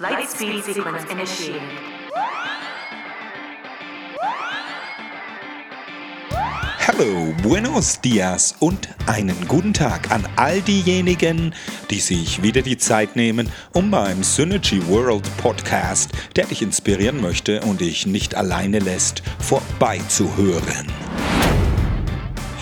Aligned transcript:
Lightspeed 0.00 0.64
sequence 0.64 1.04
initiated. 1.10 1.60
Hallo, 6.86 7.34
buenos 7.42 8.00
dias 8.00 8.54
und 8.60 8.88
einen 9.06 9.36
guten 9.46 9.74
Tag 9.74 10.10
an 10.10 10.26
all 10.36 10.62
diejenigen, 10.62 11.54
die 11.90 12.00
sich 12.00 12.42
wieder 12.42 12.62
die 12.62 12.78
Zeit 12.78 13.14
nehmen, 13.14 13.52
um 13.74 13.90
beim 13.90 14.22
Synergy 14.22 14.80
World 14.88 15.24
Podcast, 15.36 16.12
der 16.34 16.46
dich 16.46 16.62
inspirieren 16.62 17.20
möchte 17.20 17.60
und 17.60 17.82
dich 17.82 18.06
nicht 18.06 18.34
alleine 18.34 18.78
lässt, 18.78 19.22
vorbeizuhören. 19.38 20.86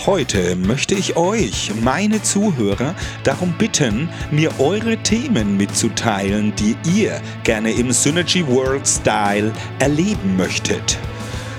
Heute 0.08 0.56
möchte 0.56 0.94
ich 0.94 1.18
euch, 1.18 1.70
meine 1.82 2.22
Zuhörer, 2.22 2.94
darum 3.24 3.52
bitten, 3.58 4.08
mir 4.30 4.58
eure 4.58 4.96
Themen 4.96 5.58
mitzuteilen, 5.58 6.54
die 6.56 6.74
ihr 6.90 7.20
gerne 7.44 7.72
im 7.72 7.92
Synergy 7.92 8.46
World 8.46 8.88
Style 8.88 9.52
erleben 9.80 10.34
möchtet. 10.38 10.96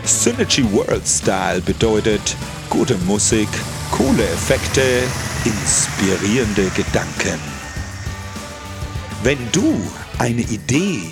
Synergy 0.04 0.66
World 0.74 1.08
Style 1.08 1.62
bedeutet 1.62 2.36
gute 2.72 2.98
Musik, 3.06 3.50
coole 3.92 4.24
Effekte, 4.24 4.82
inspirierende 5.46 6.72
Gedanken. 6.72 7.40
Wenn 9.22 9.38
du 9.52 9.80
eine 10.18 10.42
Idee, 10.42 11.04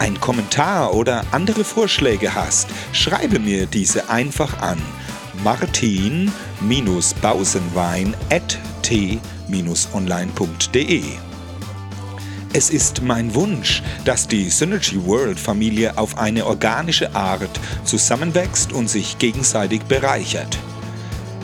ein 0.00 0.18
Kommentar 0.18 0.92
oder 0.92 1.24
andere 1.30 1.62
Vorschläge 1.62 2.34
hast, 2.34 2.66
schreibe 2.92 3.38
mir 3.38 3.66
diese 3.66 4.10
einfach 4.10 4.60
an 4.60 4.82
martin-bausenwein 5.44 8.14
at 8.30 8.58
t-online.de. 8.82 9.20
Es 12.52 12.70
ist 12.70 13.02
mein 13.02 13.32
Wunsch, 13.36 13.80
dass 14.04 14.26
die 14.26 14.50
Synergy 14.50 15.06
World 15.06 15.38
Familie 15.38 15.96
auf 15.96 16.18
eine 16.18 16.46
organische 16.46 17.14
Art 17.14 17.60
zusammenwächst 17.84 18.72
und 18.72 18.90
sich 18.90 19.18
gegenseitig 19.18 19.82
bereichert. 19.82 20.58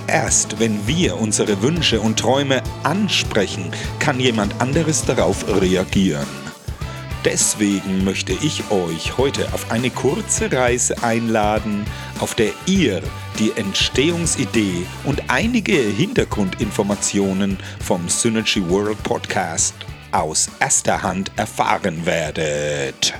Erst 0.08 0.58
wenn 0.58 0.84
wir 0.86 1.16
unsere 1.16 1.62
Wünsche 1.62 2.00
und 2.00 2.18
Träume 2.18 2.60
ansprechen, 2.82 3.70
kann 4.00 4.18
jemand 4.18 4.60
anderes 4.60 5.04
darauf 5.04 5.46
reagieren. 5.48 6.45
Deswegen 7.26 8.04
möchte 8.04 8.34
ich 8.34 8.70
euch 8.70 9.18
heute 9.18 9.52
auf 9.52 9.72
eine 9.72 9.90
kurze 9.90 10.52
Reise 10.52 11.02
einladen, 11.02 11.84
auf 12.20 12.36
der 12.36 12.52
ihr 12.66 13.02
die 13.40 13.50
Entstehungsidee 13.56 14.86
und 15.02 15.24
einige 15.26 15.72
Hintergrundinformationen 15.72 17.58
vom 17.84 18.08
Synergy 18.08 18.70
World 18.70 19.02
Podcast 19.02 19.74
aus 20.12 20.48
erster 20.60 21.02
Hand 21.02 21.32
erfahren 21.34 22.06
werdet. 22.06 23.12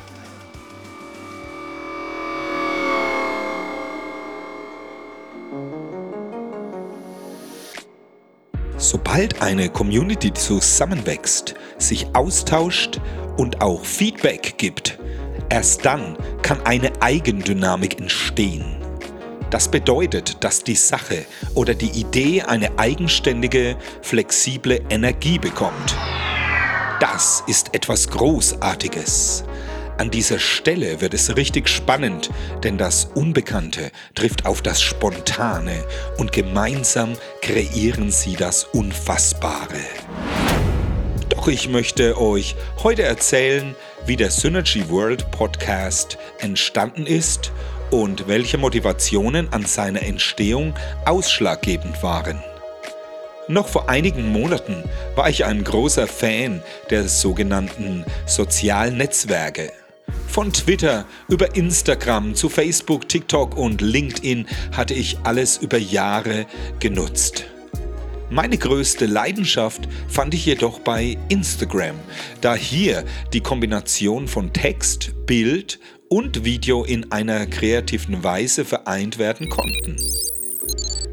Sobald 8.97 9.43
eine 9.43 9.69
Community 9.69 10.33
zusammenwächst, 10.33 11.55
sich 11.77 12.07
austauscht 12.15 12.99
und 13.37 13.61
auch 13.61 13.85
Feedback 13.85 14.55
gibt, 14.57 14.99
erst 15.51 15.85
dann 15.85 16.17
kann 16.41 16.65
eine 16.65 16.91
Eigendynamik 17.01 18.01
entstehen. 18.01 18.65
Das 19.51 19.71
bedeutet, 19.71 20.43
dass 20.43 20.65
die 20.65 20.77
Sache 20.77 21.27
oder 21.55 21.75
die 21.75 21.91
Idee 21.91 22.41
eine 22.41 22.79
eigenständige, 22.79 23.77
flexible 24.01 24.81
Energie 24.89 25.39
bekommt. 25.39 25.95
Das 26.99 27.45
ist 27.47 27.75
etwas 27.75 28.09
Großartiges. 28.09 29.45
An 29.99 30.11
dieser 30.11 30.39
Stelle 30.39 31.01
wird 31.01 31.15
es 31.15 31.37
richtig 31.37 31.71
spannend, 31.71 32.29
denn 32.63 32.77
das 32.77 33.07
Unbekannte 33.15 33.91
trifft 34.15 34.45
auf 34.45 34.61
das 34.61 34.83
Spontane 34.83 35.85
und 36.19 36.33
gemeinsam 36.33 37.15
kreieren 37.41 38.11
sie 38.11 38.37
das 38.37 38.65
Unfassbare. 38.65 39.81
Doch 41.31 41.49
ich 41.49 41.71
möchte 41.71 42.21
euch 42.21 42.57
heute 42.83 43.05
erzählen, 43.05 43.75
wie 44.05 44.17
der 44.17 44.31
Synergy 44.31 44.91
World 44.91 45.31
Podcast 45.31 46.19
entstanden 46.41 47.07
ist 47.07 47.51
und 47.91 48.29
welche 48.29 48.59
Motivationen 48.59 49.51
an 49.51 49.65
seiner 49.65 50.03
Entstehung 50.03 50.75
ausschlaggebend 51.07 52.03
waren. 52.03 52.43
Noch 53.49 53.69
vor 53.69 53.89
einigen 53.89 54.31
Monaten 54.31 54.85
war 55.15 55.31
ich 55.31 55.47
ein 55.47 55.65
großer 55.65 56.07
Fan 56.07 56.63
der 56.91 57.09
sogenannten 57.09 58.05
sozialen 58.27 58.99
Netzwerke. 58.99 59.73
Von 60.37 60.53
Twitter 60.53 61.07
über 61.31 61.57
Instagram 61.57 62.35
zu 62.35 62.51
Facebook, 62.51 63.09
TikTok 63.09 63.57
und 63.57 63.81
LinkedIn 63.81 64.47
hatte 64.71 64.93
ich 64.93 65.17
alles 65.23 65.57
über 65.57 65.79
Jahre 65.79 66.45
genutzt. 66.79 67.47
Meine 68.29 68.59
größte 68.59 69.07
Leidenschaft 69.07 69.89
fand 70.09 70.35
ich 70.35 70.45
jedoch 70.45 70.81
bei 70.81 71.17
Instagram, 71.31 71.97
da 72.43 72.55
hier 72.55 73.07
die 73.33 73.41
Kombination 73.41 74.29
von 74.29 74.53
Text, 74.53 75.15
Bild 75.25 75.81
und 76.11 76.45
Video 76.45 76.85
in 76.85 77.11
einer 77.13 77.47
kreativen 77.47 78.23
Weise 78.23 78.67
vereint 78.67 79.17
werden 79.17 79.49
konnten. 79.49 79.97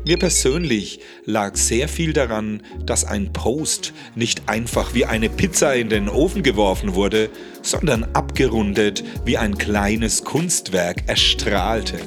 Mir 0.06 0.18
persönlich 0.18 1.00
lag 1.26 1.56
sehr 1.56 1.88
viel 1.88 2.12
daran, 2.12 2.62
dass 2.86 3.06
ein 3.06 3.32
Post 3.32 3.94
nicht 4.16 4.50
einfach 4.50 4.94
wie 4.94 5.06
eine 5.06 5.30
Pizza 5.30 5.76
in 5.76 5.88
den 5.88 6.10
Ofen 6.10 6.44
geworfen 6.44 6.94
wurde, 6.94 7.30
sondern 7.62 8.04
abgerundet 8.14 9.04
wie 9.24 9.38
ein 9.38 9.58
kleines 9.58 10.26
Kunstwerk 10.26 11.04
erstrahlte. 11.08 12.00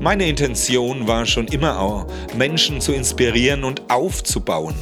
Meine 0.00 0.26
Intention 0.26 1.06
war 1.06 1.26
schon 1.26 1.48
immer 1.48 1.78
auch, 1.80 2.06
Menschen 2.34 2.80
zu 2.80 2.92
inspirieren 2.92 3.62
und 3.64 3.90
aufzubauen. 3.90 4.74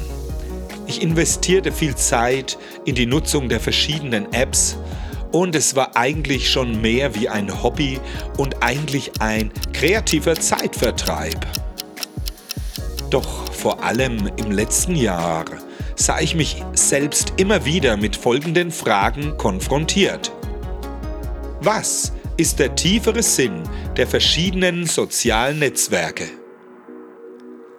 Ich 0.87 1.01
investierte 1.01 1.73
viel 1.73 1.95
Zeit 1.95 2.57
in 2.85 2.95
die 2.95 3.05
Nutzung 3.07 3.49
der 3.49 3.59
verschiedenen 3.59 4.31
Apps 4.31 4.77
und 5.33 5.53
es 5.53 5.75
war 5.75 5.97
eigentlich 5.97 6.49
schon 6.49 6.79
mehr 6.79 7.13
wie 7.13 7.27
ein 7.27 7.61
Hobby 7.61 7.99
und 8.37 8.63
eigentlich 8.63 9.11
ein 9.19 9.51
kreativer 9.73 10.35
Zeitvertreib. 10.35 11.45
Doch 13.11 13.51
vor 13.51 13.83
allem 13.83 14.31
im 14.37 14.51
letzten 14.51 14.95
Jahr 14.95 15.43
sah 15.97 16.21
ich 16.21 16.33
mich 16.33 16.63
selbst 16.73 17.33
immer 17.35 17.65
wieder 17.65 17.97
mit 17.97 18.15
folgenden 18.15 18.71
Fragen 18.71 19.37
konfrontiert. 19.37 20.31
Was 21.59 22.13
ist 22.37 22.59
der 22.59 22.73
tiefere 22.73 23.21
Sinn 23.21 23.63
der 23.97 24.07
verschiedenen 24.07 24.85
sozialen 24.85 25.59
Netzwerke? 25.59 26.23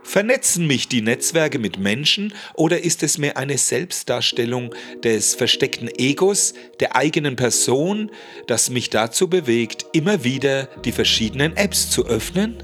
Vernetzen 0.02 0.66
mich 0.66 0.88
die 0.88 1.00
Netzwerke 1.00 1.58
mit 1.58 1.78
Menschen 1.78 2.34
oder 2.54 2.82
ist 2.84 3.02
es 3.02 3.16
mehr 3.16 3.38
eine 3.38 3.56
Selbstdarstellung 3.56 4.74
des 5.02 5.34
versteckten 5.34 5.88
Egos, 5.96 6.52
der 6.80 6.94
eigenen 6.94 7.36
Person, 7.36 8.10
das 8.46 8.68
mich 8.68 8.90
dazu 8.90 9.28
bewegt, 9.28 9.86
immer 9.94 10.24
wieder 10.24 10.66
die 10.84 10.92
verschiedenen 10.92 11.56
Apps 11.56 11.88
zu 11.88 12.04
öffnen? 12.04 12.62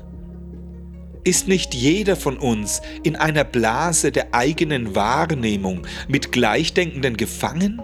Ist 1.25 1.49
nicht 1.49 1.75
jeder 1.75 2.17
von 2.17 2.39
uns 2.39 2.81
in 3.03 3.17
einer 3.17 3.45
Blase 3.45 4.13
der 4.13 4.35
eigenen 4.35 4.95
Wahrnehmung 4.95 5.87
mit 6.07 6.33
Gleichdenkenden 6.33 7.17
gefangen? 7.17 7.83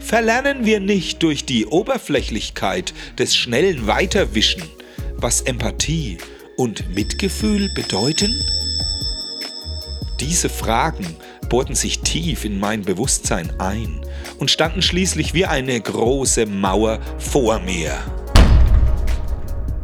Verlernen 0.00 0.66
wir 0.66 0.80
nicht 0.80 1.22
durch 1.22 1.46
die 1.46 1.66
Oberflächlichkeit 1.66 2.92
des 3.18 3.34
schnellen 3.36 3.86
Weiterwischen, 3.86 4.62
was 5.16 5.40
Empathie 5.42 6.18
und 6.56 6.94
Mitgefühl 6.94 7.70
bedeuten? 7.74 8.34
Diese 10.20 10.48
Fragen 10.48 11.16
bohrten 11.48 11.74
sich 11.74 12.00
tief 12.00 12.44
in 12.44 12.58
mein 12.58 12.82
Bewusstsein 12.82 13.58
ein 13.58 14.04
und 14.38 14.50
standen 14.50 14.82
schließlich 14.82 15.34
wie 15.34 15.46
eine 15.46 15.80
große 15.80 16.46
Mauer 16.46 17.00
vor 17.18 17.60
mir. 17.60 17.94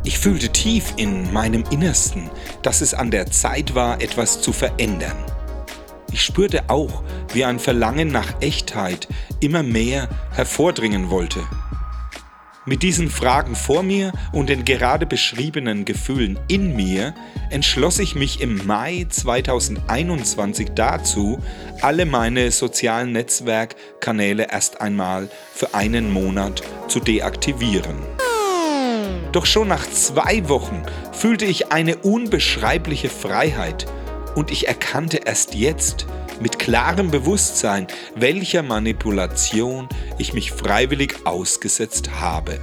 Ich 0.02 0.18
fühlte 0.18 0.48
tief 0.50 0.94
in 0.96 1.32
meinem 1.32 1.64
Innersten, 1.70 2.30
dass 2.62 2.80
es 2.80 2.94
an 2.94 3.10
der 3.10 3.30
Zeit 3.30 3.74
war, 3.74 4.00
etwas 4.00 4.40
zu 4.40 4.52
verändern. 4.52 5.16
Ich 6.12 6.22
spürte 6.22 6.68
auch, 6.68 7.02
wie 7.32 7.44
ein 7.44 7.58
Verlangen 7.58 8.08
nach 8.08 8.40
Echtheit 8.40 9.08
immer 9.40 9.62
mehr 9.62 10.08
hervordringen 10.32 11.10
wollte. 11.10 11.40
Mit 12.66 12.82
diesen 12.82 13.10
Fragen 13.10 13.56
vor 13.56 13.82
mir 13.82 14.12
und 14.32 14.48
den 14.48 14.64
gerade 14.64 15.06
beschriebenen 15.06 15.84
Gefühlen 15.84 16.38
in 16.48 16.76
mir 16.76 17.14
entschloss 17.48 17.98
ich 17.98 18.14
mich 18.14 18.40
im 18.40 18.66
Mai 18.66 19.06
2021 19.08 20.68
dazu, 20.74 21.38
alle 21.80 22.06
meine 22.06 22.50
sozialen 22.50 23.12
Netzwerkkanäle 23.12 24.48
erst 24.50 24.80
einmal 24.80 25.30
für 25.54 25.74
einen 25.74 26.12
Monat 26.12 26.62
zu 26.86 27.00
deaktivieren. 27.00 27.96
Doch 29.32 29.46
schon 29.46 29.68
nach 29.68 29.88
zwei 29.88 30.48
Wochen 30.48 30.82
fühlte 31.12 31.44
ich 31.44 31.70
eine 31.70 31.96
unbeschreibliche 31.98 33.08
Freiheit 33.08 33.86
und 34.34 34.50
ich 34.50 34.66
erkannte 34.68 35.18
erst 35.18 35.54
jetzt, 35.54 36.06
mit 36.40 36.58
klarem 36.58 37.10
Bewusstsein, 37.10 37.86
welcher 38.16 38.62
Manipulation 38.62 39.88
ich 40.18 40.32
mich 40.32 40.52
freiwillig 40.52 41.26
ausgesetzt 41.26 42.10
habe. 42.20 42.58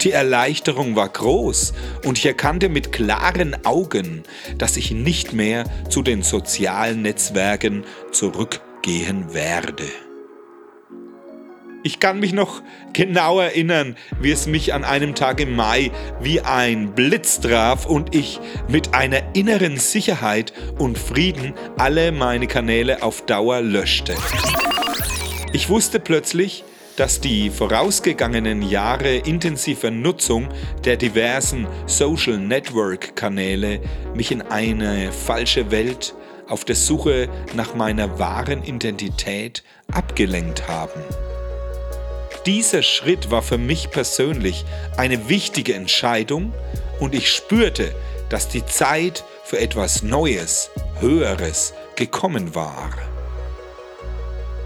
Die 0.00 0.12
Erleichterung 0.12 0.94
war 0.94 1.08
groß 1.08 1.74
und 2.04 2.18
ich 2.18 2.26
erkannte 2.26 2.68
mit 2.68 2.92
klaren 2.92 3.56
Augen, 3.66 4.22
dass 4.56 4.76
ich 4.76 4.92
nicht 4.92 5.32
mehr 5.32 5.64
zu 5.90 6.02
den 6.02 6.22
sozialen 6.22 7.02
Netzwerken 7.02 7.84
zurückgehen 8.12 9.34
werde. 9.34 9.84
Ich 11.84 12.00
kann 12.00 12.18
mich 12.18 12.32
noch 12.32 12.62
genau 12.92 13.38
erinnern, 13.38 13.96
wie 14.20 14.32
es 14.32 14.48
mich 14.48 14.74
an 14.74 14.84
einem 14.84 15.14
Tag 15.14 15.40
im 15.40 15.54
Mai 15.54 15.92
wie 16.20 16.40
ein 16.40 16.92
Blitz 16.92 17.40
traf 17.40 17.86
und 17.86 18.16
ich 18.16 18.40
mit 18.66 18.94
einer 18.94 19.36
inneren 19.36 19.76
Sicherheit 19.76 20.52
und 20.78 20.98
Frieden 20.98 21.54
alle 21.76 22.10
meine 22.10 22.48
Kanäle 22.48 23.02
auf 23.04 23.24
Dauer 23.26 23.60
löschte. 23.60 24.14
Ich 25.52 25.68
wusste 25.68 26.00
plötzlich, 26.00 26.64
dass 26.96 27.20
die 27.20 27.48
vorausgegangenen 27.48 28.62
Jahre 28.62 29.14
intensiver 29.14 29.92
Nutzung 29.92 30.48
der 30.84 30.96
diversen 30.96 31.68
Social 31.86 32.38
Network 32.38 33.14
Kanäle 33.14 33.80
mich 34.14 34.32
in 34.32 34.42
eine 34.42 35.12
falsche 35.12 35.70
Welt 35.70 36.14
auf 36.48 36.64
der 36.64 36.74
Suche 36.74 37.28
nach 37.54 37.76
meiner 37.76 38.18
wahren 38.18 38.64
Identität 38.64 39.62
abgelenkt 39.92 40.66
haben. 40.66 41.00
Dieser 42.48 42.82
Schritt 42.82 43.30
war 43.30 43.42
für 43.42 43.58
mich 43.58 43.90
persönlich 43.90 44.64
eine 44.96 45.28
wichtige 45.28 45.74
Entscheidung 45.74 46.54
und 46.98 47.14
ich 47.14 47.30
spürte, 47.30 47.94
dass 48.30 48.48
die 48.48 48.64
Zeit 48.64 49.22
für 49.44 49.60
etwas 49.60 50.02
Neues, 50.02 50.70
Höheres 50.98 51.74
gekommen 51.94 52.54
war. 52.54 52.90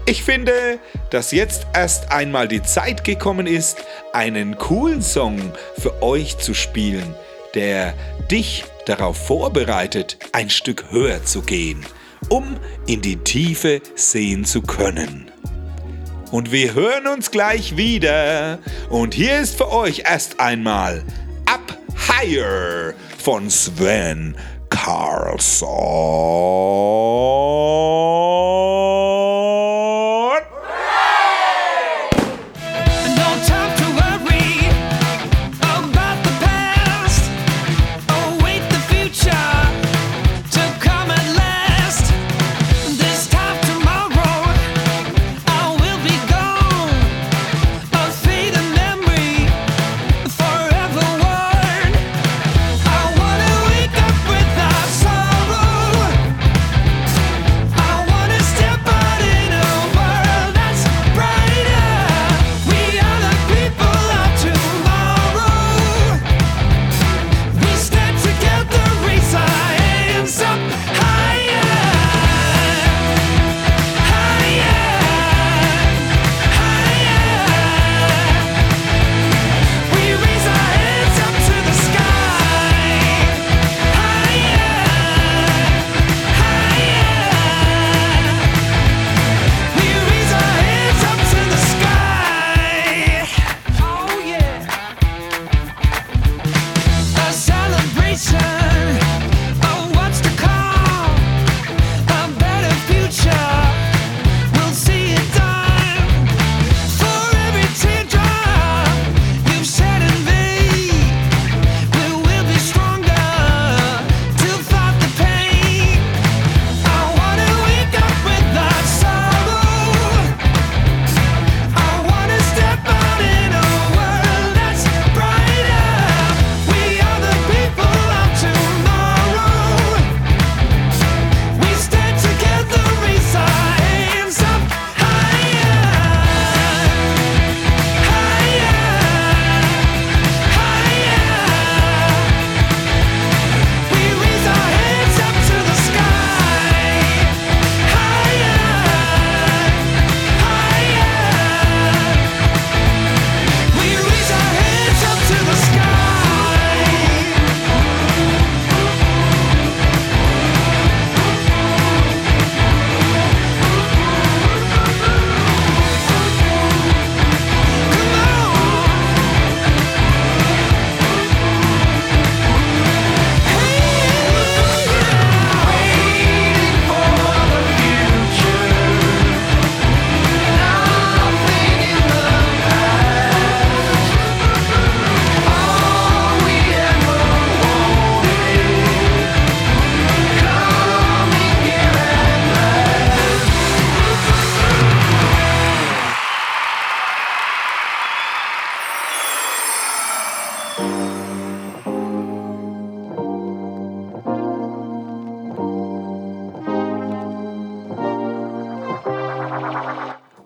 Ich 0.05 0.23
finde, 0.23 0.79
dass 1.09 1.33
jetzt 1.33 1.67
erst 1.73 2.09
einmal 2.09 2.47
die 2.47 2.63
Zeit 2.63 3.03
gekommen 3.03 3.47
ist, 3.47 3.83
einen 4.13 4.57
coolen 4.57 5.01
Song 5.01 5.51
für 5.77 6.01
euch 6.01 6.37
zu 6.37 6.53
spielen, 6.53 7.15
der 7.53 7.95
dich 8.31 8.63
darauf 8.85 9.17
vorbereitet, 9.17 10.19
ein 10.31 10.49
Stück 10.49 10.85
höher 10.89 11.25
zu 11.25 11.41
gehen, 11.41 11.85
um 12.29 12.55
in 12.87 13.01
die 13.01 13.17
Tiefe 13.17 13.81
sehen 13.95 14.45
zu 14.45 14.61
können. 14.61 15.29
Und 16.33 16.51
wir 16.51 16.73
hören 16.73 17.05
uns 17.05 17.29
gleich 17.29 17.77
wieder. 17.77 18.57
Und 18.89 19.13
hier 19.13 19.39
ist 19.39 19.55
für 19.55 19.71
euch 19.71 20.01
erst 20.05 20.39
einmal 20.39 21.03
Up 21.45 21.77
Higher 22.07 22.95
von 23.23 23.51
Sven 23.51 24.35
Carlson. 24.67 25.69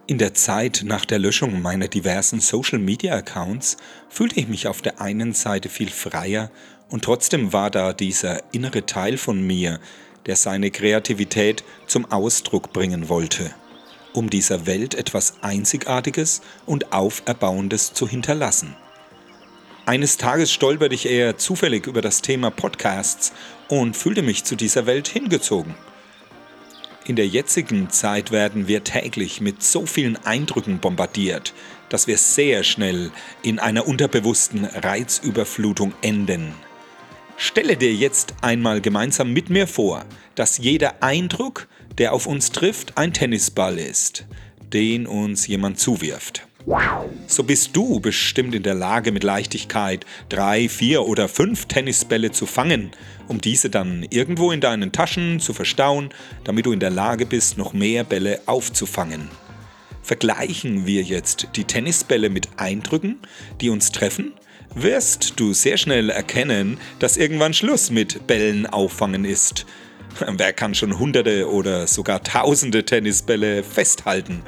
In 0.10 0.18
der 0.18 0.34
Zeit 0.34 0.84
nach 0.86 1.04
der 1.04 1.20
Löschung 1.20 1.62
meiner 1.62 1.90
diversen 1.90 2.40
Social-Media-Accounts 2.40 3.76
fühlte 4.08 4.40
ich 4.40 4.48
mich 4.48 4.66
auf 4.70 4.82
der 4.82 5.02
einen 5.02 5.34
Seite 5.34 5.68
viel 5.68 5.90
freier 5.90 6.50
und 6.88 7.04
trotzdem 7.04 7.52
war 7.52 7.70
da 7.70 7.92
dieser 7.92 8.42
innere 8.54 8.86
Teil 8.86 9.18
von 9.18 9.46
mir, 9.46 9.82
der 10.26 10.38
seine 10.38 10.72
Kreativität 10.72 11.66
zum 11.88 12.10
Ausdruck 12.10 12.72
bringen 12.72 13.10
wollte, 13.10 13.52
um 14.14 14.30
dieser 14.30 14.66
Welt 14.66 14.96
etwas 14.96 15.34
Einzigartiges 15.42 16.40
und 16.66 16.94
Auferbauendes 16.94 17.92
zu 17.92 18.08
hinterlassen. 18.08 18.78
Eines 19.86 20.16
Tages 20.16 20.54
stolperte 20.54 20.96
ich 20.96 21.06
eher 21.06 21.38
zufällig 21.38 21.86
über 21.86 22.02
das 22.02 22.22
Thema 22.22 22.50
Podcasts 22.50 23.34
und 23.68 23.98
fühlte 23.98 24.22
mich 24.22 24.46
zu 24.46 24.56
dieser 24.56 24.86
Welt 24.86 25.10
hingezogen. 25.10 25.76
In 27.08 27.16
der 27.16 27.26
jetzigen 27.26 27.90
Zeit 27.90 28.32
werden 28.32 28.68
wir 28.68 28.84
täglich 28.84 29.40
mit 29.40 29.64
so 29.64 29.86
vielen 29.86 30.18
Eindrücken 30.26 30.80
bombardiert, 30.80 31.54
dass 31.88 32.06
wir 32.06 32.18
sehr 32.18 32.64
schnell 32.64 33.12
in 33.42 33.60
einer 33.60 33.88
unterbewussten 33.88 34.66
Reizüberflutung 34.66 35.94
enden. 36.02 36.54
Stelle 37.38 37.78
dir 37.78 37.94
jetzt 37.94 38.34
einmal 38.42 38.82
gemeinsam 38.82 39.32
mit 39.32 39.50
mir 39.50 39.68
vor, 39.68 40.04
dass 40.36 40.58
jeder 40.58 41.02
Eindruck, 41.02 41.70
der 41.98 42.12
auf 42.12 42.28
uns 42.28 42.52
trifft, 42.52 42.98
ein 42.98 43.14
Tennisball 43.14 43.80
ist, 43.80 44.26
den 44.74 45.08
uns 45.08 45.48
jemand 45.48 45.80
zuwirft. 45.80 46.46
So 47.28 47.44
bist 47.44 47.76
du 47.78 48.02
bestimmt 48.02 48.54
in 48.54 48.64
der 48.64 48.74
Lage, 48.74 49.14
mit 49.14 49.24
Leichtigkeit 49.24 50.06
drei, 50.28 50.68
vier 50.68 51.04
oder 51.06 51.30
fünf 51.30 51.66
Tennisbälle 51.66 52.32
zu 52.32 52.46
fangen, 52.46 52.92
um 53.30 53.40
diese 53.40 53.70
dann 53.70 54.06
irgendwo 54.10 54.52
in 54.52 54.60
deinen 54.60 54.92
Taschen 54.92 55.40
zu 55.40 55.54
verstauen, 55.54 56.10
damit 56.44 56.66
du 56.66 56.74
in 56.74 56.82
der 56.82 56.90
Lage 56.90 57.26
bist, 57.26 57.58
noch 57.58 57.72
mehr 57.72 58.04
Bälle 58.04 58.42
aufzufangen. 58.48 59.30
Vergleichen 60.02 60.86
wir 60.86 61.04
jetzt 61.04 61.48
die 61.56 61.64
Tennisbälle 61.64 62.30
mit 62.30 62.50
Eindrücken, 62.58 63.20
die 63.62 63.70
uns 63.70 63.94
treffen, 63.94 64.34
wirst 64.76 65.40
du 65.40 65.54
sehr 65.54 65.78
schnell 65.78 66.10
erkennen, 66.10 66.80
dass 67.00 67.16
irgendwann 67.16 67.54
Schluss 67.54 67.92
mit 67.92 68.28
Bällen 68.28 68.68
auffangen 68.68 69.24
ist. 69.24 69.66
Wer 70.20 70.52
kann 70.52 70.76
schon 70.76 71.00
hunderte 71.00 71.50
oder 71.50 71.88
sogar 71.88 72.24
tausende 72.24 72.84
Tennisbälle 72.84 73.64
festhalten? 73.64 74.42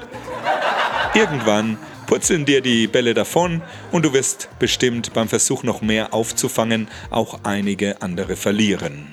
Irgendwann 1.13 1.77
purzeln 2.09 2.43
dir 2.43 2.61
die 2.61 2.87
Bälle 2.87 3.13
davon 3.13 3.61
und 3.91 4.03
du 4.03 4.13
wirst 4.13 4.49
bestimmt 4.57 5.13
beim 5.13 5.27
Versuch 5.27 5.61
noch 5.61 5.83
mehr 5.83 6.11
aufzufangen 6.11 6.87
auch 7.11 7.41
einige 7.43 8.01
andere 8.01 8.35
verlieren. 8.35 9.05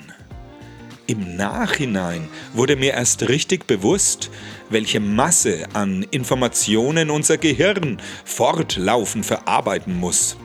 Im 1.05 1.35
Nachhinein 1.35 2.27
wurde 2.53 2.75
mir 2.75 2.93
erst 2.93 3.29
richtig 3.29 3.67
bewusst, 3.67 4.31
welche 4.71 4.99
Masse 4.99 5.67
an 5.73 6.07
Informationen 6.09 7.11
unser 7.11 7.37
Gehirn 7.37 8.01
fortlaufend 8.25 9.27
verarbeiten 9.27 9.99
muss 9.99 10.35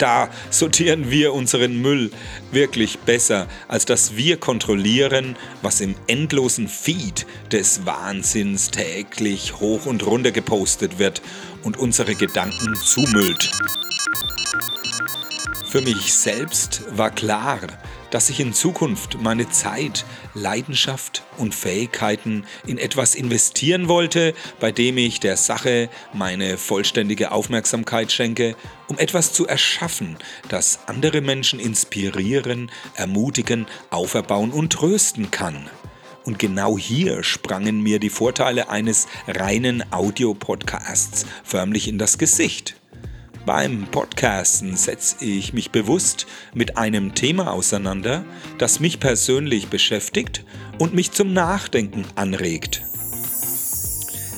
da 0.00 0.30
sortieren 0.48 1.10
wir 1.10 1.34
unseren 1.34 1.80
Müll 1.80 2.10
wirklich 2.52 3.00
besser, 3.00 3.46
als 3.68 3.84
dass 3.84 4.16
wir 4.16 4.38
kontrollieren, 4.38 5.36
was 5.60 5.82
im 5.82 5.94
endlosen 6.06 6.68
Feed 6.68 7.26
des 7.52 7.84
Wahnsinns 7.84 8.70
täglich 8.70 9.60
hoch 9.60 9.84
und 9.86 10.06
runter 10.06 10.30
gepostet 10.30 10.98
wird 10.98 11.20
und 11.62 11.76
unsere 11.76 12.14
Gedanken 12.14 12.74
zumüllt. 12.76 13.50
Für 15.70 15.80
mich 15.80 16.14
selbst 16.14 16.82
war 16.90 17.10
klar, 17.10 17.60
dass 18.10 18.28
ich 18.28 18.40
in 18.40 18.52
Zukunft 18.52 19.18
meine 19.20 19.48
Zeit, 19.48 20.04
Leidenschaft 20.34 21.22
und 21.38 21.54
Fähigkeiten 21.54 22.44
in 22.66 22.76
etwas 22.76 23.14
investieren 23.14 23.88
wollte, 23.88 24.34
bei 24.58 24.72
dem 24.72 24.98
ich 24.98 25.20
der 25.20 25.36
Sache 25.36 25.88
meine 26.12 26.58
vollständige 26.58 27.32
Aufmerksamkeit 27.32 28.10
schenke, 28.10 28.56
um 28.88 28.98
etwas 28.98 29.32
zu 29.32 29.46
erschaffen, 29.46 30.16
das 30.48 30.80
andere 30.86 31.20
Menschen 31.20 31.60
inspirieren, 31.60 32.70
ermutigen, 32.94 33.66
auferbauen 33.90 34.50
und 34.50 34.72
trösten 34.72 35.30
kann. 35.30 35.70
Und 36.24 36.38
genau 36.38 36.76
hier 36.76 37.22
sprangen 37.22 37.82
mir 37.82 37.98
die 37.98 38.10
Vorteile 38.10 38.68
eines 38.68 39.06
reinen 39.26 39.82
Audio-Podcasts 39.90 41.24
förmlich 41.44 41.88
in 41.88 41.98
das 41.98 42.18
Gesicht. 42.18 42.76
Beim 43.46 43.86
Podcasten 43.90 44.76
setze 44.76 45.24
ich 45.24 45.54
mich 45.54 45.70
bewusst 45.70 46.26
mit 46.52 46.76
einem 46.76 47.14
Thema 47.14 47.52
auseinander, 47.52 48.24
das 48.58 48.80
mich 48.80 49.00
persönlich 49.00 49.68
beschäftigt 49.68 50.44
und 50.78 50.94
mich 50.94 51.12
zum 51.12 51.32
Nachdenken 51.32 52.04
anregt. 52.16 52.82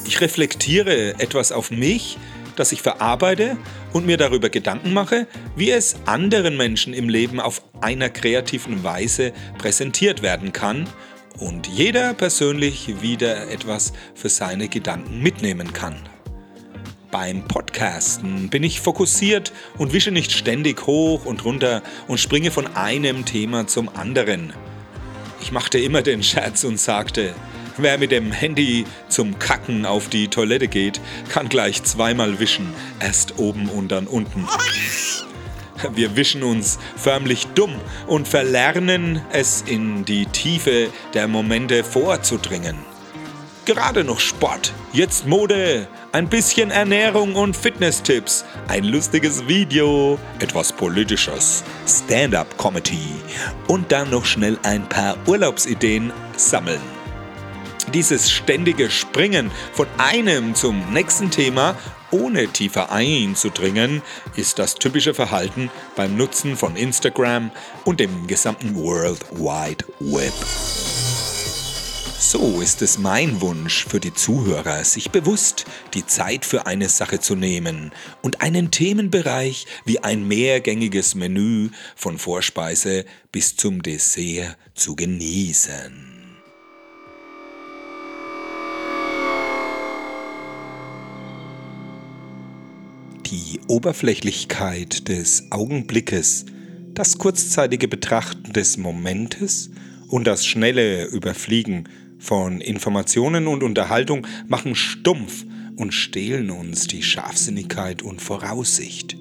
Ich 0.06 0.20
reflektiere 0.20 1.18
etwas 1.18 1.50
auf 1.50 1.72
mich, 1.72 2.16
das 2.54 2.70
ich 2.70 2.80
verarbeite 2.80 3.56
und 3.92 4.06
mir 4.06 4.18
darüber 4.18 4.50
Gedanken 4.50 4.92
mache, 4.92 5.26
wie 5.56 5.70
es 5.72 5.96
anderen 6.06 6.56
Menschen 6.56 6.94
im 6.94 7.08
Leben 7.08 7.40
auf 7.40 7.62
einer 7.80 8.08
kreativen 8.08 8.84
Weise 8.84 9.32
präsentiert 9.58 10.22
werden 10.22 10.52
kann 10.52 10.86
und 11.38 11.66
jeder 11.66 12.14
persönlich 12.14 13.02
wieder 13.02 13.50
etwas 13.50 13.92
für 14.14 14.28
seine 14.28 14.68
Gedanken 14.68 15.20
mitnehmen 15.20 15.72
kann. 15.72 15.96
Beim 17.10 17.46
Podcasten 17.46 18.48
bin 18.48 18.62
ich 18.62 18.80
fokussiert 18.80 19.52
und 19.76 19.92
wische 19.92 20.10
nicht 20.10 20.32
ständig 20.32 20.86
hoch 20.86 21.26
und 21.26 21.44
runter 21.44 21.82
und 22.08 22.18
springe 22.18 22.50
von 22.50 22.66
einem 22.74 23.26
Thema 23.26 23.66
zum 23.66 23.94
anderen. 23.94 24.54
Ich 25.42 25.52
machte 25.52 25.78
immer 25.78 26.00
den 26.00 26.22
Scherz 26.22 26.64
und 26.64 26.80
sagte, 26.80 27.34
wer 27.76 27.98
mit 27.98 28.12
dem 28.12 28.32
Handy 28.32 28.86
zum 29.08 29.38
Kacken 29.38 29.84
auf 29.84 30.08
die 30.08 30.28
Toilette 30.28 30.68
geht, 30.68 31.00
kann 31.28 31.48
gleich 31.48 31.82
zweimal 31.82 32.40
wischen, 32.40 32.72
erst 33.00 33.38
oben 33.38 33.68
und 33.68 33.92
dann 33.92 34.06
unten. 34.06 34.46
Wir 35.94 36.16
wischen 36.16 36.42
uns 36.42 36.78
förmlich 36.96 37.46
dumm 37.54 37.74
und 38.06 38.28
verlernen 38.28 39.20
es 39.32 39.62
in 39.66 40.04
die 40.04 40.26
Tiefe 40.42 40.90
der 41.14 41.28
Momente 41.28 41.84
vorzudringen. 41.84 42.76
Gerade 43.64 44.02
noch 44.02 44.18
Sport, 44.18 44.72
jetzt 44.92 45.24
Mode, 45.24 45.86
ein 46.10 46.28
bisschen 46.28 46.72
Ernährung 46.72 47.36
und 47.36 47.56
Fitness-Tipps, 47.56 48.44
ein 48.66 48.82
lustiges 48.82 49.46
Video, 49.46 50.18
etwas 50.40 50.72
politisches, 50.72 51.62
Stand-up-Comedy 51.86 53.06
und 53.68 53.92
dann 53.92 54.10
noch 54.10 54.24
schnell 54.24 54.58
ein 54.64 54.88
paar 54.88 55.16
Urlaubsideen 55.28 56.12
sammeln. 56.36 56.82
Dieses 57.94 58.28
ständige 58.28 58.90
Springen 58.90 59.48
von 59.72 59.86
einem 59.96 60.56
zum 60.56 60.92
nächsten 60.92 61.30
Thema 61.30 61.76
ohne 62.12 62.48
tiefer 62.48 62.92
einzudringen, 62.92 64.02
ist 64.36 64.58
das 64.58 64.76
typische 64.76 65.14
Verhalten 65.14 65.70
beim 65.96 66.16
Nutzen 66.16 66.56
von 66.56 66.76
Instagram 66.76 67.50
und 67.84 68.00
dem 68.00 68.26
gesamten 68.26 68.76
World 68.76 69.24
Wide 69.32 69.84
Web. 70.00 70.34
So 72.32 72.60
ist 72.60 72.82
es 72.82 72.98
mein 72.98 73.40
Wunsch 73.40 73.84
für 73.84 73.98
die 73.98 74.14
Zuhörer, 74.14 74.84
sich 74.84 75.10
bewusst 75.10 75.66
die 75.92 76.06
Zeit 76.06 76.46
für 76.46 76.66
eine 76.66 76.88
Sache 76.88 77.18
zu 77.18 77.34
nehmen 77.34 77.90
und 78.22 78.40
einen 78.40 78.70
Themenbereich 78.70 79.66
wie 79.84 79.98
ein 79.98 80.28
mehrgängiges 80.28 81.16
Menü 81.16 81.70
von 81.96 82.18
Vorspeise 82.18 83.06
bis 83.32 83.56
zum 83.56 83.82
Dessert 83.82 84.56
zu 84.74 84.94
genießen. 84.94 86.11
Die 93.32 93.60
Oberflächlichkeit 93.66 95.08
des 95.08 95.46
Augenblickes, 95.48 96.44
das 96.92 97.16
kurzzeitige 97.16 97.88
Betrachten 97.88 98.52
des 98.52 98.76
Momentes 98.76 99.70
und 100.08 100.26
das 100.26 100.44
schnelle 100.44 101.06
Überfliegen 101.06 101.88
von 102.18 102.60
Informationen 102.60 103.46
und 103.46 103.62
Unterhaltung 103.62 104.26
machen 104.48 104.74
stumpf 104.74 105.46
und 105.76 105.94
stehlen 105.94 106.50
uns 106.50 106.88
die 106.88 107.02
Scharfsinnigkeit 107.02 108.02
und 108.02 108.20
Voraussicht. 108.20 109.16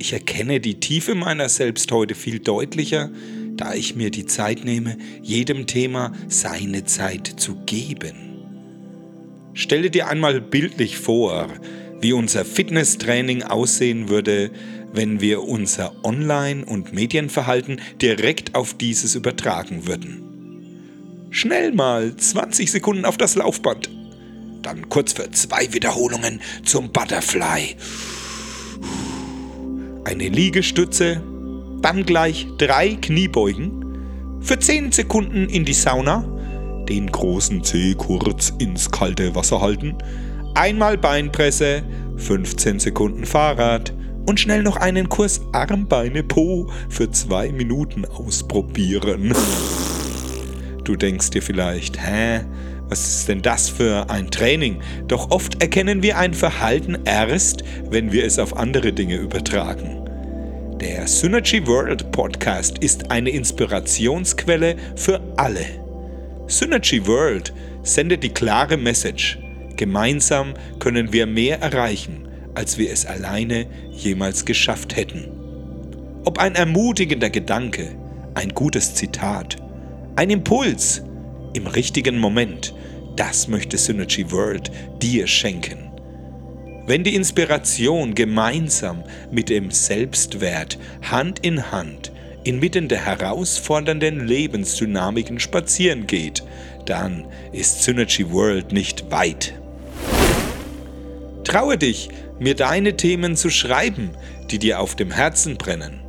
Ich 0.00 0.12
erkenne 0.12 0.58
die 0.58 0.80
Tiefe 0.80 1.14
meiner 1.14 1.48
selbst 1.48 1.92
heute 1.92 2.16
viel 2.16 2.40
deutlicher, 2.40 3.12
da 3.52 3.74
ich 3.74 3.94
mir 3.94 4.10
die 4.10 4.26
Zeit 4.26 4.64
nehme, 4.64 4.98
jedem 5.22 5.68
Thema 5.68 6.10
seine 6.26 6.84
Zeit 6.84 7.28
zu 7.36 7.54
geben. 7.64 8.16
Stelle 9.52 9.88
dir 9.88 10.08
einmal 10.08 10.40
bildlich 10.40 10.98
vor, 10.98 11.48
wie 12.04 12.12
unser 12.12 12.44
Fitnesstraining 12.44 13.44
aussehen 13.44 14.10
würde, 14.10 14.50
wenn 14.92 15.22
wir 15.22 15.42
unser 15.42 16.04
Online- 16.04 16.62
und 16.66 16.92
Medienverhalten 16.92 17.80
direkt 18.02 18.54
auf 18.54 18.74
dieses 18.74 19.14
übertragen 19.14 19.86
würden. 19.86 21.26
Schnell 21.30 21.72
mal 21.72 22.14
20 22.14 22.70
Sekunden 22.70 23.06
auf 23.06 23.16
das 23.16 23.36
Laufband. 23.36 23.88
Dann 24.60 24.90
kurz 24.90 25.14
für 25.14 25.30
zwei 25.30 25.72
Wiederholungen 25.72 26.42
zum 26.62 26.92
Butterfly. 26.92 27.74
Eine 30.04 30.28
Liegestütze, 30.28 31.22
dann 31.80 32.04
gleich 32.04 32.46
drei 32.58 32.98
Kniebeugen, 33.00 34.40
für 34.42 34.58
10 34.58 34.92
Sekunden 34.92 35.48
in 35.48 35.64
die 35.64 35.72
Sauna, 35.72 36.22
den 36.86 37.10
großen 37.10 37.64
Zeh 37.64 37.94
kurz 37.94 38.52
ins 38.58 38.90
kalte 38.90 39.34
Wasser 39.34 39.62
halten, 39.62 39.96
einmal 40.54 40.96
Beinpresse, 40.96 41.82
15 42.16 42.78
Sekunden 42.78 43.26
Fahrrad 43.26 43.92
und 44.26 44.40
schnell 44.40 44.62
noch 44.62 44.76
einen 44.76 45.08
Kurs 45.08 45.42
Armbeine 45.52 46.22
Po 46.22 46.70
für 46.88 47.10
zwei 47.10 47.50
Minuten 47.52 48.04
ausprobieren. 48.04 49.34
Du 50.84 50.96
denkst 50.96 51.30
dir 51.30 51.42
vielleicht, 51.42 51.98
hä, 51.98 52.40
was 52.88 53.00
ist 53.00 53.28
denn 53.28 53.42
das 53.42 53.68
für 53.68 54.08
ein 54.10 54.30
Training? 54.30 54.80
Doch 55.08 55.30
oft 55.30 55.60
erkennen 55.62 56.02
wir 56.02 56.18
ein 56.18 56.34
Verhalten 56.34 56.98
erst, 57.04 57.64
wenn 57.90 58.12
wir 58.12 58.24
es 58.24 58.38
auf 58.38 58.56
andere 58.56 58.92
Dinge 58.92 59.16
übertragen. 59.16 60.04
Der 60.80 61.06
Synergy 61.06 61.66
World 61.66 62.12
Podcast 62.12 62.78
ist 62.78 63.10
eine 63.10 63.30
Inspirationsquelle 63.30 64.76
für 64.96 65.20
alle. 65.36 65.64
Synergy 66.46 67.06
World 67.06 67.54
sendet 67.82 68.22
die 68.22 68.28
klare 68.28 68.76
Message, 68.76 69.38
gemeinsam 69.76 70.54
können 70.78 71.12
wir 71.12 71.26
mehr 71.26 71.60
erreichen, 71.60 72.28
als 72.54 72.78
wir 72.78 72.90
es 72.90 73.06
alleine 73.06 73.66
jemals 73.90 74.44
geschafft 74.44 74.96
hätten. 74.96 75.30
Ob 76.24 76.38
ein 76.38 76.54
ermutigender 76.54 77.30
Gedanke, 77.30 77.96
ein 78.34 78.50
gutes 78.50 78.94
Zitat, 78.94 79.56
ein 80.16 80.30
Impuls 80.30 81.02
im 81.52 81.66
richtigen 81.66 82.18
Moment, 82.18 82.74
das 83.16 83.48
möchte 83.48 83.78
Synergy 83.78 84.30
World 84.30 84.70
dir 85.02 85.26
schenken. 85.26 85.90
Wenn 86.86 87.04
die 87.04 87.14
Inspiration 87.14 88.14
gemeinsam 88.14 89.04
mit 89.30 89.48
dem 89.48 89.70
Selbstwert 89.70 90.78
Hand 91.02 91.38
in 91.40 91.70
Hand 91.72 92.12
inmitten 92.44 92.88
der 92.88 93.04
herausfordernden 93.04 94.26
Lebensdynamiken 94.26 95.40
spazieren 95.40 96.06
geht, 96.06 96.42
dann 96.84 97.24
ist 97.52 97.82
Synergy 97.82 98.30
World 98.30 98.72
nicht 98.72 99.10
weit. 99.10 99.54
Traue 101.54 101.78
dich, 101.78 102.08
mir 102.40 102.56
deine 102.56 102.96
Themen 102.96 103.36
zu 103.36 103.48
schreiben, 103.48 104.10
die 104.50 104.58
dir 104.58 104.80
auf 104.80 104.96
dem 104.96 105.12
Herzen 105.12 105.56
brennen. 105.56 106.00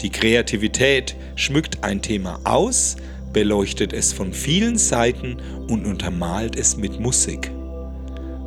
Die 0.00 0.10
Kreativität 0.10 1.16
schmückt 1.34 1.82
ein 1.82 2.02
Thema 2.02 2.38
aus, 2.44 2.94
beleuchtet 3.32 3.92
es 3.92 4.12
von 4.12 4.32
vielen 4.32 4.78
Seiten 4.78 5.38
und 5.68 5.86
untermalt 5.86 6.54
es 6.54 6.76
mit 6.76 7.00
Musik. 7.00 7.50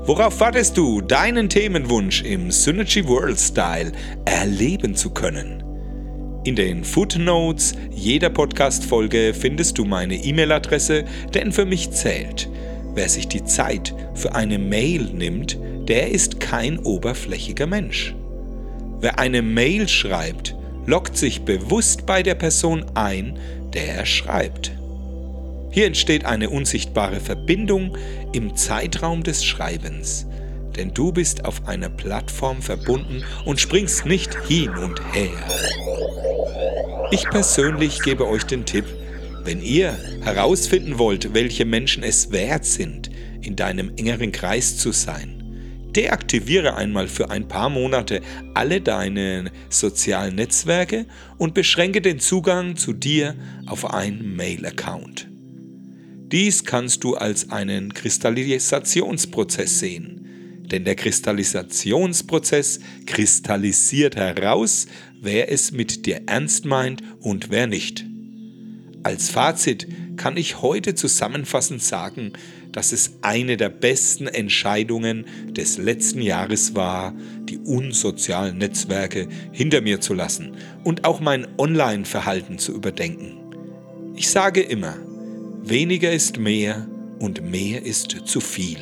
Worauf 0.06 0.40
wartest 0.40 0.78
du, 0.78 1.02
deinen 1.02 1.50
Themenwunsch 1.50 2.22
im 2.22 2.52
Synergy 2.52 3.06
World 3.06 3.38
Style 3.38 3.92
erleben 4.24 4.96
zu 4.96 5.10
können? 5.10 5.62
In 6.46 6.56
den 6.56 6.86
Footnotes 6.86 7.74
jeder 7.92 8.30
Podcast-Folge 8.30 9.34
findest 9.38 9.78
du 9.78 9.84
meine 9.84 10.16
E-Mail-Adresse, 10.16 11.04
denn 11.34 11.52
für 11.52 11.66
mich 11.66 11.92
zählt. 11.92 12.50
Wer 12.96 13.10
sich 13.10 13.28
die 13.28 13.44
Zeit 13.44 13.94
für 14.14 14.36
eine 14.36 14.58
Mail 14.58 15.04
nimmt, 15.14 15.60
der 15.90 16.12
ist 16.12 16.40
kein 16.40 16.80
oberflächiger 16.80 17.68
Mensch. 17.68 18.16
Wer 19.02 19.20
eine 19.20 19.42
Mail 19.42 19.88
schreibt, 19.88 20.56
lockt 20.86 21.18
sich 21.18 21.42
bewusst 21.42 22.06
bei 22.06 22.24
der 22.24 22.36
Person 22.36 22.86
ein, 22.94 23.38
der 23.74 23.96
er 23.96 24.06
schreibt. 24.06 24.72
Hier 25.72 25.88
entsteht 25.88 26.26
eine 26.26 26.50
unsichtbare 26.50 27.20
Verbindung 27.20 27.98
im 28.34 28.56
Zeitraum 28.56 29.24
des 29.24 29.44
Schreibens, 29.44 30.26
denn 30.76 30.94
du 30.94 31.12
bist 31.12 31.46
auf 31.46 31.68
einer 31.68 31.90
Plattform 31.90 32.62
verbunden 32.62 33.24
und 33.46 33.60
springst 33.60 34.06
nicht 34.06 34.36
hin 34.48 34.70
und 34.70 35.02
her. 35.14 35.30
Ich 37.12 37.28
persönlich 37.30 38.02
gebe 38.04 38.28
euch 38.28 38.44
den 38.44 38.66
Tipp, 38.66 38.86
wenn 39.44 39.62
ihr 39.62 39.98
herausfinden 40.24 41.00
wollt, 41.00 41.34
welche 41.34 41.66
Menschen 41.66 42.04
es 42.04 42.32
wert 42.32 42.66
sind, 42.66 43.10
in 43.42 43.56
deinem 43.56 43.92
engeren 43.96 44.32
Kreis 44.32 44.78
zu 44.78 44.92
sein, 44.92 45.39
Deaktiviere 45.96 46.76
einmal 46.76 47.08
für 47.08 47.32
ein 47.32 47.48
paar 47.48 47.70
Monate 47.70 48.22
alle 48.54 48.80
deine 48.80 49.52
sozialen 49.70 50.36
Netzwerke 50.36 51.06
und 51.38 51.54
beschränke 51.54 52.02
den 52.02 52.20
Zugang 52.20 52.76
zu 52.76 52.94
dir 52.94 53.36
auf 53.66 53.92
einen 53.92 54.36
Mail-Account. 54.36 55.28
Dies 56.32 56.64
kannst 56.64 57.04
du 57.04 57.16
als 57.16 57.50
einen 57.50 57.92
Kristallisationsprozess 57.92 59.80
sehen, 59.80 60.66
denn 60.72 60.86
der 60.86 60.94
Kristallisationsprozess 60.94 62.82
kristallisiert 63.08 64.16
heraus, 64.16 64.86
wer 65.20 65.52
es 65.52 65.72
mit 65.72 66.06
dir 66.06 66.22
ernst 66.28 66.66
meint 66.66 67.02
und 67.20 67.50
wer 67.50 67.66
nicht. 67.66 68.06
Als 69.02 69.30
Fazit 69.30 69.88
kann 70.18 70.38
ich 70.38 70.62
heute 70.62 70.94
zusammenfassend 70.94 71.82
sagen, 71.82 72.34
dass 72.80 72.94
es 72.94 73.20
eine 73.24 73.58
der 73.58 73.68
besten 73.68 74.26
Entscheidungen 74.26 75.26
des 75.50 75.78
letzten 75.78 76.22
Jahres 76.22 76.76
war, 76.76 77.14
die 77.42 77.58
unsozialen 77.58 78.58
Netzwerke 78.58 79.28
hinter 79.52 79.82
mir 79.82 80.00
zu 80.00 80.14
lassen 80.14 80.56
und 80.86 81.04
auch 81.04 81.20
mein 81.20 81.46
Online-Verhalten 81.58 82.58
zu 82.58 82.74
überdenken. 82.74 83.38
Ich 84.16 84.30
sage 84.30 84.62
immer, 84.62 84.96
weniger 85.62 86.14
ist 86.14 86.40
mehr 86.40 86.88
und 87.20 87.42
mehr 87.44 87.86
ist 87.86 88.12
zu 88.24 88.40
viel. 88.40 88.80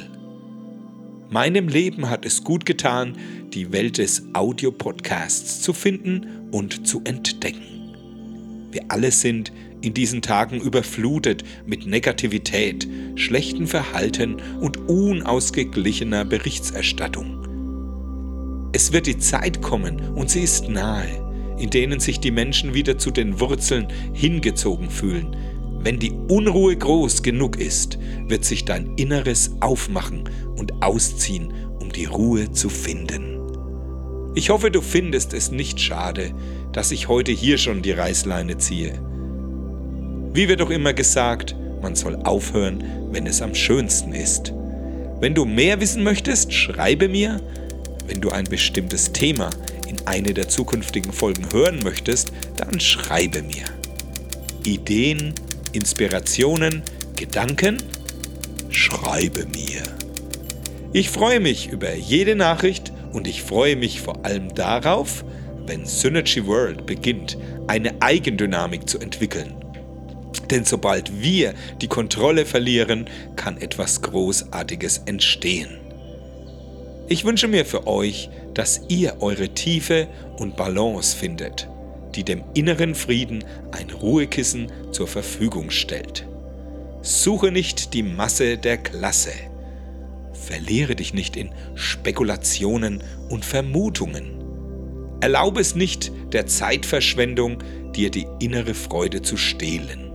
Meinem 1.31 1.67
Leben 1.67 2.07
hat 2.07 2.23
es 2.23 2.43
gut 2.43 2.67
getan, 2.67 3.17
die 3.51 3.71
Welt 3.71 3.97
des 3.97 4.21
Audiopodcasts 4.33 5.62
zu 5.62 5.73
finden 5.73 6.51
und 6.51 6.88
zu 6.88 7.01
entdecken. 7.03 7.95
Wir 8.69 8.83
alle 8.89 9.10
sind 9.10 9.51
in 9.81 9.93
diesen 9.93 10.21
Tagen 10.21 10.59
überflutet 10.59 11.43
mit 11.65 11.85
Negativität, 11.85 12.87
schlechtem 13.15 13.67
Verhalten 13.67 14.37
und 14.59 14.77
unausgeglichener 14.89 16.25
Berichterstattung. 16.25 17.37
Es 18.73 18.91
wird 18.91 19.07
die 19.07 19.17
Zeit 19.17 19.61
kommen, 19.61 19.99
und 20.15 20.29
sie 20.29 20.41
ist 20.41 20.69
nahe, 20.69 21.55
in 21.57 21.69
denen 21.69 21.99
sich 21.99 22.19
die 22.19 22.31
Menschen 22.31 22.73
wieder 22.73 22.97
zu 22.97 23.11
den 23.11 23.39
Wurzeln 23.39 23.87
hingezogen 24.13 24.89
fühlen. 24.89 25.35
Wenn 25.79 25.99
die 25.99 26.11
Unruhe 26.11 26.75
groß 26.75 27.23
genug 27.23 27.57
ist, 27.57 27.97
wird 28.27 28.45
sich 28.45 28.65
dein 28.65 28.95
Inneres 28.95 29.51
aufmachen 29.61 30.29
und 30.57 30.83
ausziehen, 30.83 31.53
um 31.79 31.91
die 31.91 32.05
Ruhe 32.05 32.51
zu 32.51 32.69
finden. 32.69 33.37
Ich 34.35 34.49
hoffe, 34.49 34.69
du 34.69 34.81
findest 34.81 35.33
es 35.33 35.49
nicht 35.49 35.79
schade, 35.79 36.33
dass 36.71 36.91
ich 36.91 37.07
heute 37.07 37.31
hier 37.31 37.57
schon 37.57 37.81
die 37.81 37.91
Reißleine 37.91 38.57
ziehe. 38.57 39.01
Wie 40.38 40.47
wird 40.47 40.60
doch 40.60 40.69
immer 40.69 40.93
gesagt, 40.93 41.56
man 41.82 41.95
soll 41.95 42.15
aufhören, 42.17 42.84
wenn 43.10 43.26
es 43.26 43.41
am 43.41 43.56
schönsten 43.56 44.13
ist. 44.13 44.54
Wenn 45.19 45.34
du 45.34 45.45
mehr 45.45 45.82
wissen 45.82 46.04
möchtest, 46.04 46.54
schreibe 46.54 47.10
mir. 47.10 47.41
Wenn 48.06 48.21
du 48.21 48.30
ein 48.30 48.43
bestimmtes 48.43 49.12
Thema 49.12 49.50
in 49.88 49.97
eine 50.06 50.36
der 50.36 50.47
zukünftigen 50.47 51.12
Folgen 51.12 51.52
hören 51.52 51.80
möchtest, 51.84 52.34
dann 52.56 52.80
schreibe 52.80 53.41
mir. 53.41 53.65
Ideen, 54.63 55.34
Inspirationen, 55.71 56.84
Gedanken? 57.15 57.82
Schreibe 58.69 59.47
mir. 59.47 59.82
Ich 60.93 61.10
freue 61.10 61.39
mich 61.39 61.69
über 61.69 61.95
jede 61.95 62.36
Nachricht 62.36 62.93
und 63.12 63.28
ich 63.28 63.41
freue 63.41 63.76
mich 63.76 64.02
vor 64.02 64.23
allem 64.23 64.54
darauf, 64.54 65.26
wenn 65.65 65.88
Synergy 65.88 66.45
World 66.45 66.86
beginnt, 66.86 67.39
eine 67.65 68.00
Eigendynamik 68.04 68.88
zu 68.88 69.00
entwickeln. 69.00 69.56
Denn 70.49 70.63
sobald 70.65 71.21
wir 71.21 71.53
die 71.81 71.88
Kontrolle 71.88 72.45
verlieren, 72.45 73.10
kann 73.36 73.57
etwas 73.57 74.01
Großartiges 74.01 74.99
entstehen. 75.05 75.79
Ich 77.10 77.23
wünsche 77.23 77.47
mir 77.47 77.65
für 77.65 77.88
euch, 77.88 78.29
dass 78.53 78.81
ihr 78.89 79.21
eure 79.21 79.49
Tiefe 79.49 80.07
und 80.38 80.57
Balance 80.57 81.15
findet, 81.15 81.69
die 82.15 82.23
dem 82.23 82.43
inneren 82.53 82.95
Frieden 82.95 83.43
ein 83.71 83.89
Ruhekissen 83.89 84.71
zur 84.91 85.07
Verfügung 85.07 85.69
stellt. 85.69 86.27
Suche 87.01 87.51
nicht 87.51 87.93
die 87.93 88.03
Masse 88.03 88.57
der 88.57 88.77
Klasse. 88.77 89.31
Verliere 90.33 90.95
dich 90.95 91.13
nicht 91.13 91.38
in 91.38 91.51
Spekulationen 91.75 93.03
und 93.29 93.45
Vermutungen. 93.45 94.43
Erlaube 95.21 95.62
es 95.62 95.75
nicht 95.75 96.12
der 96.33 96.45
Zeitverschwendung, 96.45 97.63
dir 97.95 98.12
die 98.12 98.27
innere 98.39 98.73
Freude 98.73 99.21
zu 99.21 99.38
stehlen. 99.38 100.07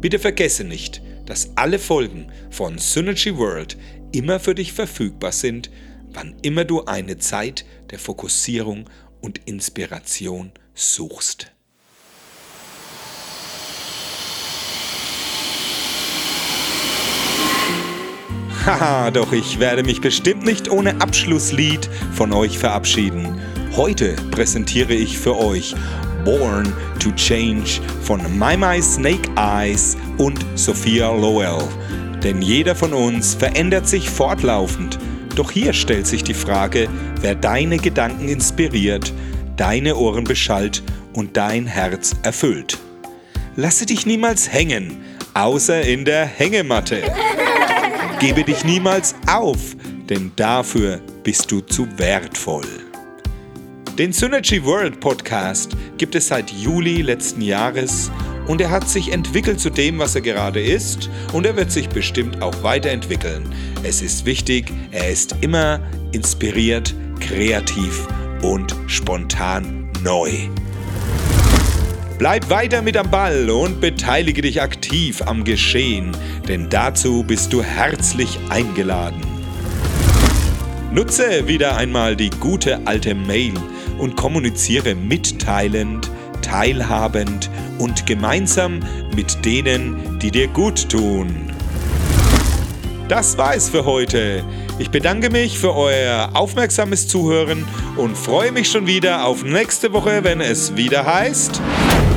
Bitte 0.00 0.20
vergesse 0.20 0.62
nicht, 0.62 1.02
dass 1.26 1.50
alle 1.56 1.78
Folgen 1.78 2.30
von 2.50 2.78
Synergy 2.78 3.36
World 3.36 3.76
immer 4.12 4.38
für 4.38 4.54
dich 4.54 4.72
verfügbar 4.72 5.32
sind, 5.32 5.70
wann 6.12 6.36
immer 6.42 6.64
du 6.64 6.84
eine 6.84 7.18
Zeit 7.18 7.64
der 7.90 7.98
Fokussierung 7.98 8.88
und 9.20 9.38
Inspiration 9.46 10.52
suchst. 10.74 11.52
Haha, 18.64 19.10
doch 19.10 19.32
ich 19.32 19.58
werde 19.58 19.82
mich 19.82 20.00
bestimmt 20.00 20.44
nicht 20.44 20.70
ohne 20.70 21.00
Abschlusslied 21.00 21.88
von 22.12 22.32
euch 22.32 22.58
verabschieden. 22.58 23.40
Heute 23.74 24.14
präsentiere 24.30 24.94
ich 24.94 25.18
für 25.18 25.36
euch 25.36 25.74
Born 26.24 26.72
to 27.00 27.10
Change 27.12 27.80
von 28.02 28.20
My 28.38 28.82
Snake 28.82 29.30
Eyes 29.36 29.96
und 30.18 30.44
Sophia 30.54 31.10
Lowell. 31.10 31.68
Denn 32.22 32.42
jeder 32.42 32.74
von 32.74 32.92
uns 32.92 33.34
verändert 33.34 33.88
sich 33.88 34.10
fortlaufend. 34.10 34.98
Doch 35.36 35.50
hier 35.50 35.72
stellt 35.72 36.06
sich 36.06 36.24
die 36.24 36.34
Frage, 36.34 36.88
wer 37.20 37.34
deine 37.34 37.78
Gedanken 37.78 38.28
inspiriert, 38.28 39.12
deine 39.56 39.96
Ohren 39.96 40.24
beschallt 40.24 40.82
und 41.14 41.36
dein 41.36 41.66
Herz 41.66 42.16
erfüllt. 42.22 42.78
Lasse 43.54 43.86
dich 43.86 44.06
niemals 44.06 44.52
hängen, 44.52 45.02
außer 45.34 45.82
in 45.82 46.04
der 46.04 46.26
Hängematte. 46.26 47.02
Gebe 48.20 48.42
dich 48.42 48.64
niemals 48.64 49.14
auf, 49.26 49.76
denn 50.08 50.32
dafür 50.36 51.00
bist 51.22 51.50
du 51.50 51.60
zu 51.60 51.86
wertvoll. 51.98 52.87
Den 53.98 54.12
Synergy 54.12 54.64
World 54.64 55.00
Podcast 55.00 55.76
gibt 55.96 56.14
es 56.14 56.28
seit 56.28 56.52
Juli 56.52 57.02
letzten 57.02 57.40
Jahres 57.40 58.12
und 58.46 58.60
er 58.60 58.70
hat 58.70 58.88
sich 58.88 59.12
entwickelt 59.12 59.58
zu 59.58 59.70
dem, 59.70 59.98
was 59.98 60.14
er 60.14 60.20
gerade 60.20 60.62
ist 60.62 61.10
und 61.32 61.44
er 61.44 61.56
wird 61.56 61.72
sich 61.72 61.88
bestimmt 61.88 62.40
auch 62.40 62.62
weiterentwickeln. 62.62 63.52
Es 63.82 64.00
ist 64.00 64.24
wichtig, 64.24 64.72
er 64.92 65.10
ist 65.10 65.34
immer 65.40 65.80
inspiriert, 66.12 66.94
kreativ 67.18 68.06
und 68.40 68.72
spontan 68.86 69.90
neu. 70.04 70.30
Bleib 72.18 72.48
weiter 72.50 72.82
mit 72.82 72.96
am 72.96 73.10
Ball 73.10 73.50
und 73.50 73.80
beteilige 73.80 74.42
dich 74.42 74.62
aktiv 74.62 75.22
am 75.22 75.42
Geschehen, 75.42 76.12
denn 76.46 76.70
dazu 76.70 77.24
bist 77.24 77.52
du 77.52 77.64
herzlich 77.64 78.38
eingeladen. 78.48 79.22
Nutze 80.92 81.48
wieder 81.48 81.76
einmal 81.76 82.14
die 82.14 82.30
gute 82.30 82.86
alte 82.86 83.16
Mail 83.16 83.54
und 83.98 84.16
kommuniziere 84.16 84.94
mitteilend, 84.94 86.10
teilhabend 86.42 87.50
und 87.78 88.06
gemeinsam 88.06 88.80
mit 89.14 89.44
denen, 89.44 90.18
die 90.18 90.30
dir 90.30 90.48
gut 90.48 90.88
tun. 90.88 91.50
Das 93.08 93.38
war 93.38 93.54
es 93.54 93.70
für 93.70 93.84
heute. 93.84 94.44
Ich 94.78 94.90
bedanke 94.90 95.30
mich 95.30 95.58
für 95.58 95.74
euer 95.74 96.30
aufmerksames 96.34 97.08
Zuhören 97.08 97.66
und 97.96 98.16
freue 98.16 98.52
mich 98.52 98.70
schon 98.70 98.86
wieder 98.86 99.24
auf 99.24 99.42
nächste 99.42 99.92
Woche, 99.92 100.22
wenn 100.24 100.40
es 100.40 100.76
wieder 100.76 101.06
heißt 101.06 101.60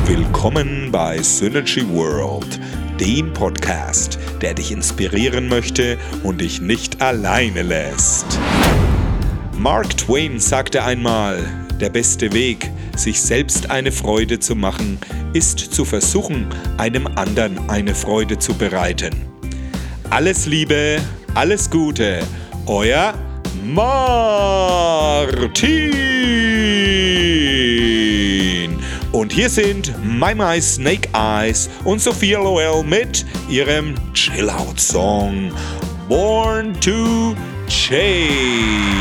Willkommen 0.05 0.91
bei 0.91 1.21
Synergy 1.21 1.87
World, 1.87 2.59
dem 2.99 3.31
Podcast, 3.33 4.19
der 4.41 4.53
dich 4.53 4.71
inspirieren 4.71 5.47
möchte 5.47 5.97
und 6.23 6.41
dich 6.41 6.59
nicht 6.59 7.01
alleine 7.01 7.61
lässt. 7.61 8.25
Mark 9.57 9.95
Twain 9.95 10.39
sagte 10.39 10.83
einmal, 10.83 11.39
der 11.81 11.89
beste 11.89 12.31
Weg, 12.31 12.69
sich 12.95 13.19
selbst 13.21 13.69
eine 13.71 13.91
Freude 13.91 14.39
zu 14.39 14.55
machen, 14.55 14.99
ist 15.33 15.59
zu 15.59 15.83
versuchen, 15.83 16.47
einem 16.77 17.07
anderen 17.07 17.69
eine 17.69 17.95
Freude 17.95 18.37
zu 18.37 18.53
bereiten. 18.53 19.25
Alles 20.09 20.45
Liebe, 20.45 20.99
alles 21.33 21.69
Gute, 21.69 22.19
euer 22.67 23.13
Martin. 23.65 24.01
Und 29.11 29.33
hier 29.33 29.49
sind 29.49 29.93
My 30.03 30.35
My 30.35 30.61
Snake 30.61 31.09
Eyes 31.13 31.69
und 31.83 31.99
Sophia 31.99 32.39
Loel 32.39 32.83
mit 32.83 33.25
ihrem 33.49 33.95
Chill-Out-Song 34.13 35.51
Born 36.07 36.73
to 36.79 37.35
Change. 37.67 39.00